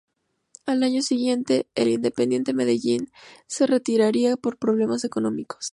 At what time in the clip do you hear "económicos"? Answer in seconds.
5.03-5.69